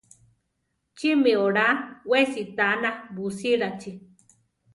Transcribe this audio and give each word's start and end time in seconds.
Chí 0.97 1.09
mi 1.21 1.33
olá 1.45 1.67
we 2.09 2.19
sitána 2.33 2.91
busílachi? 3.15 3.91